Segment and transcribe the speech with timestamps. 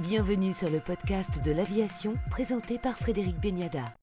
[0.00, 3.94] Bienvenue sur le podcast de l'aviation présenté par Frédéric Beniada.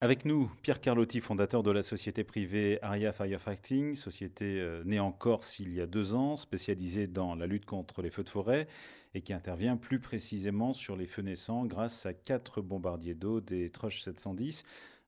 [0.00, 5.12] Avec nous, Pierre Carlotti, fondateur de la société privée Aria Firefighting, société euh, née en
[5.12, 8.66] Corse il y a deux ans, spécialisée dans la lutte contre les feux de forêt
[9.14, 13.70] et qui intervient plus précisément sur les feux naissants grâce à quatre bombardiers d'eau des
[13.70, 14.64] Trush 710.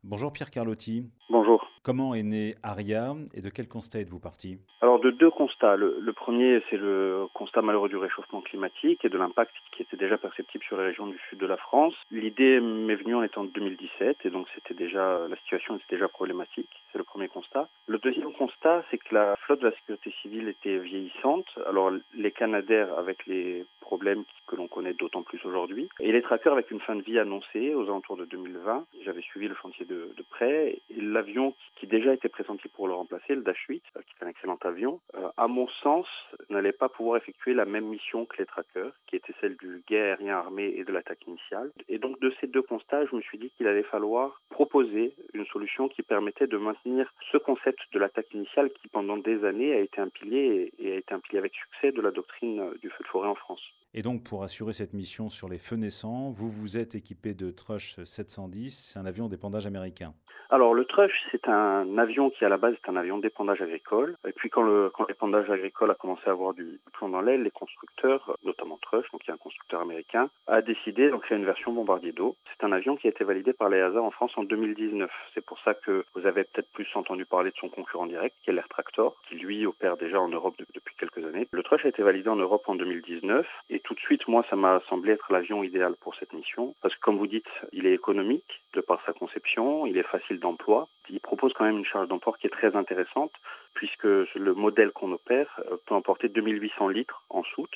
[0.09, 1.11] Bonjour Pierre Carlotti.
[1.31, 1.69] Bonjour.
[1.83, 4.61] Comment est né ARIA et de quel constat êtes-vous parti?
[4.81, 5.75] Alors de deux constats.
[5.75, 10.17] Le, premier, c'est le constat malheureux du réchauffement climatique et de l'impact qui était déjà
[10.17, 11.95] perceptible sur les régions du sud de la France.
[12.13, 16.71] L'idée m'est venue en étant 2017 et donc c'était déjà la situation était déjà problématique.
[16.93, 17.69] C'est le premier constat.
[17.89, 21.47] Le deuxième constat, c'est que la flotte de la sécurité civile était vieillissante.
[21.69, 26.53] Alors les Canadaires avec les problèmes que l'on connaît d'autant plus aujourd'hui et les trackers
[26.53, 28.85] avec une fin de vie annoncée aux alentours de 2020.
[29.05, 33.37] J'avais suivi le chantier de, de près l'avion qui déjà était pressenti pour le remplacer,
[33.37, 36.07] le Dash 8, euh, qui est un excellent avion, euh, à mon sens,
[36.51, 40.01] n'allait pas pouvoir effectuer la même mission que les trackers, qui était celle du guet
[40.01, 41.71] aérien armé et de l'attaque initiale.
[41.89, 45.47] Et donc de ces deux constats, je me suis dit qu'il allait falloir proposer une
[45.47, 49.81] solution qui permettait de maintenir ce concept de l'attaque initiale qui pendant des années a
[49.81, 52.91] été un pilier et a été un pilier avec succès de la doctrine euh, du
[52.91, 53.63] feu de forêt en France.
[53.95, 57.51] Et donc pour assurer cette mission sur les feux naissants, vous vous êtes équipé de
[57.51, 60.15] Trush 710, c'est un avion d'épandage américain.
[60.49, 64.17] Alors le Trush, c'est un avion qui à la base est un avion d'épandage agricole.
[64.29, 67.43] Et puis quand le quand l'épandage agricole a commencé à avoir du plomb dans l'aile,
[67.43, 71.37] les constructeurs, notamment Trush, donc il y a un constructeur américain, a décidé d'en créer
[71.37, 72.37] une version bombardier d'eau.
[72.53, 75.11] C'est un avion qui a été validé par l'EASA en France en 2019.
[75.35, 78.51] C'est pour ça que vous avez peut-être plus entendu parler de son concurrent direct, qui
[78.51, 81.49] est l'Air Tractor, qui lui opère déjà en Europe depuis quelques années.
[81.51, 84.55] Le Trush a été validé en Europe en 2019 et tout de suite, moi, ça
[84.55, 87.95] m'a semblé être l'avion idéal pour cette mission parce que comme vous dites, il est
[87.95, 90.89] économique de par sa conception, il est facile d'emploi.
[91.09, 93.33] Il propose quand même une charge d'emport qui est très intéressante
[93.75, 97.75] puisque le modèle qu'on opère euh, peut emporter 2800 litres en soute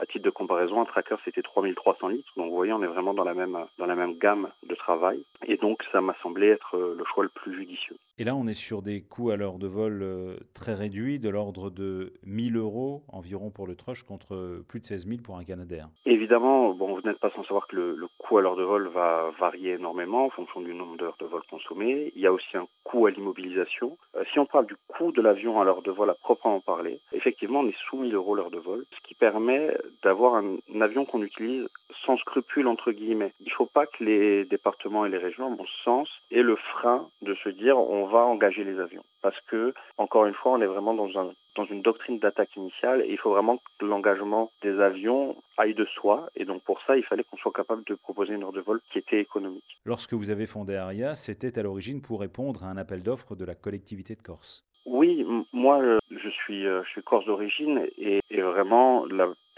[0.00, 2.32] à titre de comparaison, un tracker c'était 3300 litres.
[2.36, 5.24] Donc vous voyez, on est vraiment dans la même dans la même gamme de travail.
[5.46, 7.96] Et donc ça m'a semblé être euh, le choix le plus judicieux.
[8.18, 11.28] Et là, on est sur des coûts à l'heure de vol euh, très réduits, de
[11.28, 15.44] l'ordre de 1000 euros environ pour le Trush contre plus de 16 000 pour un
[15.44, 15.88] Canadair.
[16.06, 18.88] Évidemment, bon, vous n'êtes pas sans savoir que le, le coût à l'heure de vol
[18.88, 22.12] va varier énormément en fonction du nombre d'heures de vol consommées.
[22.14, 23.96] Il y a aussi un coût à l'immobilisation.
[24.16, 27.00] Euh, si on parle du coût de l'avion à l'heure de vol à proprement parler,
[27.12, 31.04] effectivement, on est sous 1000 euros l'heure de vol, ce qui permet d'avoir un, avion
[31.04, 31.66] qu'on utilise
[32.04, 33.32] sans scrupule entre guillemets.
[33.40, 36.56] Il ne faut pas que les départements et les régions, à mon sens, aient le
[36.56, 39.04] frein de se dire on va engager les avions.
[39.22, 43.02] Parce que, encore une fois, on est vraiment dans, un, dans une doctrine d'attaque initiale
[43.02, 46.30] et il faut vraiment que l'engagement des avions aille de soi.
[46.36, 48.80] Et donc pour ça, il fallait qu'on soit capable de proposer une heure de vol
[48.90, 49.78] qui était économique.
[49.84, 53.44] Lorsque vous avez fondé ARIA, c'était à l'origine pour répondre à un appel d'offres de
[53.44, 54.64] la collectivité de Corse.
[54.86, 59.06] Oui, moi je suis, euh, je suis corse d'origine et, vraiment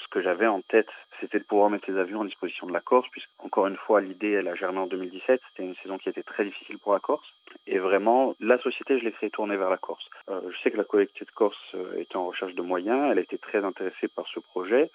[0.02, 0.88] ce que j'avais en tête,
[1.20, 4.00] c'était de pouvoir mettre les avions à disposition de la Corse, puisque encore une fois
[4.00, 7.00] l'idée elle a germé en 2017, c'était une saison qui était très difficile pour la
[7.00, 7.26] Corse
[7.66, 10.04] et vraiment la société je l'ai fait tourner vers la Corse.
[10.28, 13.18] Euh, je sais que la collectivité de Corse euh, était en recherche de moyens, elle
[13.18, 14.90] été très intéressée par ce projet.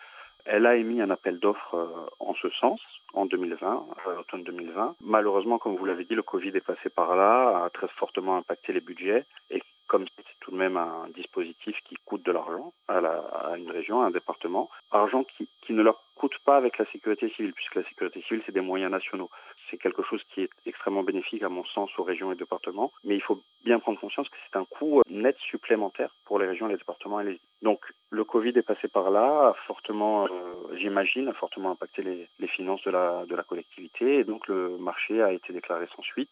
[0.46, 1.88] Elle a émis un appel d'offres euh,
[2.20, 2.80] en ce sens
[3.14, 4.96] en 2020, à l'automne 2020.
[5.02, 8.74] Malheureusement, comme vous l'avez dit, le Covid est passé par là, a très fortement impacté
[8.74, 10.06] les budgets et comme
[10.48, 14.70] tout de même un dispositif qui coûte de l'argent à, une région, à un département,
[14.92, 18.54] argent qui, ne leur coûte pas avec la sécurité civile, puisque la sécurité civile, c'est
[18.54, 19.30] des moyens nationaux.
[19.70, 23.16] C'est quelque chose qui est extrêmement bénéfique, à mon sens, aux régions et départements, mais
[23.16, 26.78] il faut bien prendre conscience que c'est un coût net supplémentaire pour les régions, les
[26.78, 31.34] départements et les Donc, le Covid est passé par là, a fortement, euh, j'imagine, a
[31.34, 35.34] fortement impacté les, les finances de la, de la collectivité, et donc le marché a
[35.34, 36.32] été déclaré sans suite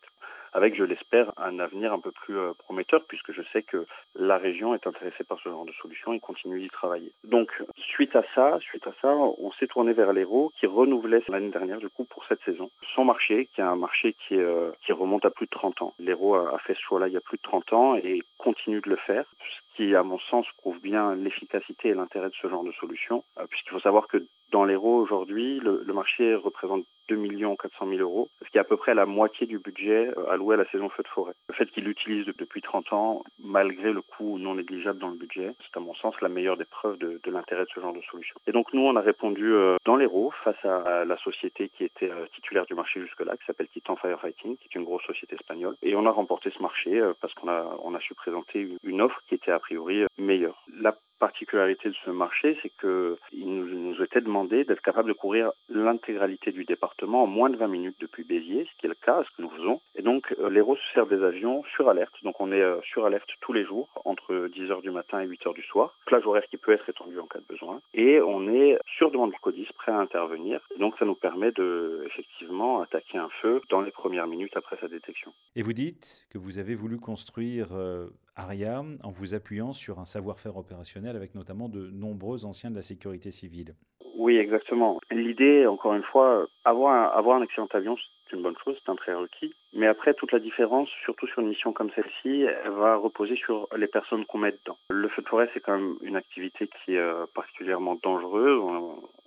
[0.56, 3.86] avec, je l'espère, un avenir un peu plus euh, prometteur, puisque je sais que
[4.16, 7.12] la région est intéressée par ce genre de solution et continue d'y travailler.
[7.26, 11.50] Donc, suite à ça, suite à ça, on s'est tourné vers l'Hérault, qui renouvelait l'année
[11.50, 15.26] dernière, du coup, pour cette saison, son marché, qui est un marché qui, euh, remonte
[15.26, 15.94] à plus de 30 ans.
[16.00, 18.90] L'Hérault a, fait ce choix-là il y a plus de 30 ans et continue de
[18.90, 19.26] le faire,
[19.76, 23.46] qui, à mon sens, prouve bien l'efficacité et l'intérêt de ce genre de solution, euh,
[23.50, 27.16] puisqu'il faut savoir que dans l'Hérault aujourd'hui, le, marché représente 2
[27.56, 30.58] 400 000 euros, ce qui est à peu près la moitié du budget alloué à
[30.58, 31.34] la saison feu de forêt.
[31.50, 35.54] Le fait qu'il l'utilise depuis 30 ans, malgré le coût non négligeable dans le budget,
[35.60, 38.36] c'est à mon sens la meilleure des preuves de, l'intérêt de ce genre de solution.
[38.48, 41.84] Et donc nous, on a répondu euh, dans l'Hérault face à, à, la société qui
[41.84, 45.36] était euh, titulaire du marché jusque-là, qui s'appelle Titan Firefighting, qui est une grosse société
[45.36, 48.70] espagnole, et on a remporté ce marché euh, parce qu'on a, on a su présenter
[48.84, 50.64] une offre qui était a priori meilleure.
[50.80, 55.52] La particularité de ce marché, c'est qu'il nous, nous était demandé d'être capable de couvrir
[55.70, 59.24] l'intégralité du département en moins de 20 minutes depuis Béziers, ce qui est le cas,
[59.24, 59.82] ce que nous faisons.
[59.96, 62.14] Et donc, euh, l'Hérault se sert des avions sur alerte.
[62.24, 65.54] Donc, on est euh, sur alerte tous les jours, entre 10h du matin et 8h
[65.54, 65.98] du soir.
[66.06, 67.82] Plage horaire qui peut être étendue en cas de besoin.
[67.94, 70.62] Et on est sur demande du CODIS, prêt à intervenir.
[70.80, 74.88] donc, ça nous permet de, effectivement, attaquer un feu dans les premières minutes après sa
[74.88, 75.32] détection.
[75.56, 80.06] Et vous dites que vous avez voulu construire euh, ARIA en vous appuyant sur un
[80.06, 83.76] savoir-faire opérationnel avec notamment de nombreux anciens de la sécurité civile.
[84.16, 85.02] Oui, exactement.
[85.12, 89.54] L'idée, encore une fois, avoir un, excellent avion, c'est une bonne chose, c'est un prérequis.
[89.74, 93.68] Mais après, toute la différence, surtout sur une mission comme celle-ci, elle va reposer sur
[93.76, 94.78] les personnes qu'on met dedans.
[94.90, 98.58] Le feu de forêt, c'est quand même une activité qui est euh, particulièrement dangereuse.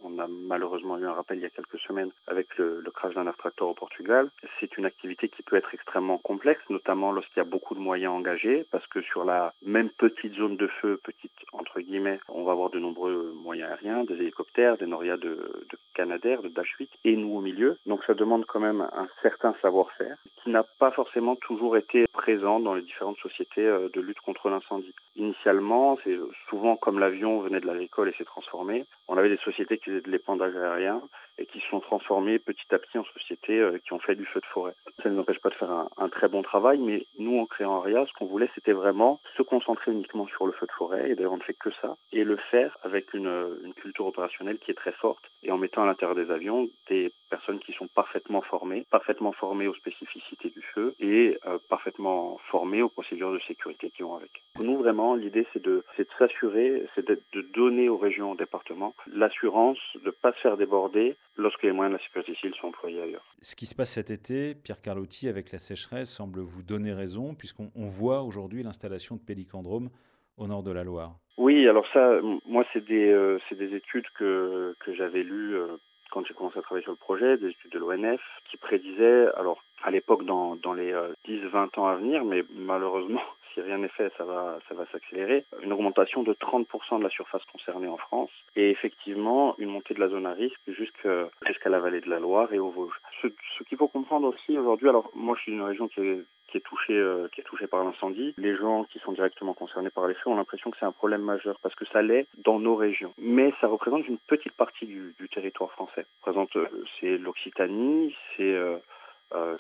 [0.02, 3.14] On, a malheureusement eu un rappel il y a quelques semaines avec le, le crash
[3.14, 4.31] d'un air tractor au Portugal.
[4.58, 8.14] C'est une activité qui peut être extrêmement complexe, notamment lorsqu'il y a beaucoup de moyens
[8.14, 11.31] engagés, parce que sur la même petite zone de feu, petite
[11.80, 16.42] guillemets, on va avoir de nombreux moyens aériens, des hélicoptères, des norias de, de Canadair,
[16.42, 17.78] de Dash 8, et nous au milieu.
[17.86, 22.58] Donc ça demande quand même un certain savoir-faire qui n'a pas forcément toujours été présent
[22.58, 24.92] dans les différentes sociétés euh, de lutte contre l'incendie.
[25.14, 26.18] Initialement, c'est
[26.50, 30.00] souvent comme l'avion venait de l'agricole et s'est transformé, on avait des sociétés qui faisaient
[30.00, 31.00] de l'épandage aérien
[31.38, 34.26] et qui se sont transformées petit à petit en sociétés euh, qui ont fait du
[34.26, 34.74] feu de forêt.
[35.00, 37.80] Ça ne nous empêche pas de faire un, très bon travail, mais nous, en créant
[37.80, 41.14] ARIA, ce qu'on voulait, c'était vraiment se concentrer uniquement sur le feu de forêt, et
[41.14, 44.74] d'ailleurs on ne fait que ça, et le faire avec une culture opérationnelle qui est
[44.74, 48.86] très forte, et en mettant à l'intérieur des avions des personnes qui sont parfaitement formées,
[48.90, 54.02] parfaitement formées aux spécificités du feu, et euh, parfaitement formées aux procédures de sécurité qui
[54.02, 54.30] vont avec.
[54.58, 58.94] Nous, vraiment, l'idée, c'est de, de s'assurer, c'est de, de donner aux régions, aux départements,
[59.12, 62.69] l'assurance de ne pas se faire déborder lorsque les moyens de la sécurité civile sont
[62.69, 63.25] employés ailleurs.
[63.40, 67.34] Ce qui se passe cet été, Pierre Carlotti, avec la sécheresse, semble vous donner raison,
[67.34, 69.90] puisqu'on voit aujourd'hui l'installation de pélicandromes
[70.36, 71.16] au nord de la Loire.
[71.36, 75.76] Oui, alors ça, moi, c'est des, euh, des études que, que j'avais lues euh,
[76.10, 78.20] quand j'ai commencé à travailler sur le projet, des études de l'ONF,
[78.50, 83.22] qui prédisaient, alors à l'époque dans, dans les euh, 10-20 ans à venir, mais malheureusement,
[83.58, 84.58] si rien n'est fait, ça va,
[84.93, 89.94] s'accélérer, une augmentation de 30% de la surface concernée en France, et effectivement une montée
[89.94, 93.00] de la zone à risque jusqu'à la vallée de la Loire et aux Vosges.
[93.22, 93.28] Ce,
[93.64, 96.62] qu'il faut comprendre aussi aujourd'hui, alors moi je suis d'une région qui est qui
[96.93, 97.28] euh,
[97.70, 98.32] par l'incendie.
[98.38, 101.20] Les gens qui sont directement concernés par les feux ont l'impression que c'est un problème
[101.20, 103.12] majeur parce que ça l'est dans nos régions.
[103.19, 106.06] Mais ça représente une petite partie du, territoire français.
[106.22, 106.66] Représente euh,
[106.99, 108.78] c'est l'Occitanie, c'est euh,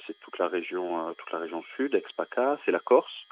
[0.06, 3.26] c'est toute la région toute la région sud, ex-PACA, c'est la Corse.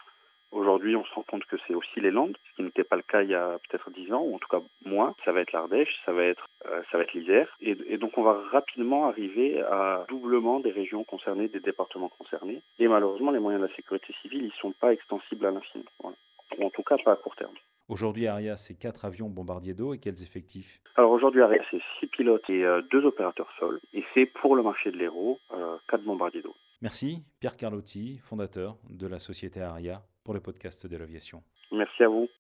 [0.57, 3.03] Aujourd'hui, on se rend compte que c'est aussi les Landes, ce qui n'était pas le
[3.03, 5.15] cas il y a peut-être dix ans, ou en tout cas moins.
[5.27, 8.17] Ça va être l'Ardèche, ça va être, euh, ça va être l'Isère, et, et, donc
[8.17, 12.63] on va rapidement arriver à doublement des régions concernées, des départements concernés.
[12.79, 16.17] Et malheureusement, les moyens de la sécurité civile, ils sont pas extensibles à l'infini, voilà.
[16.59, 17.55] ou en tout cas pas à court terme.
[17.91, 20.81] Aujourd'hui, Aria, c'est quatre avions bombardiers d'eau et quels effectifs?
[20.97, 24.63] Alors aujourd'hui, Aria, c'est six pilotes et euh, deux opérateurs sol, et c'est pour le
[24.63, 26.55] marché de l'Hérault, euh, quatre bombardiers d'eau.
[26.81, 31.41] Merci, Pierre Carlotti, fondateur de la société Aria, pour le podcast de l'aviation.
[31.71, 32.29] Merci à vous.